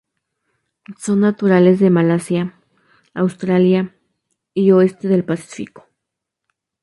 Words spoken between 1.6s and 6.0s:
de Malasia, Australia y oeste del Pacífico.